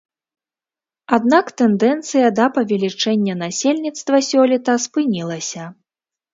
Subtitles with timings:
[1.17, 5.71] Аднак тэндэнцыя да павелічэння насельніцтва сёлета спынілася.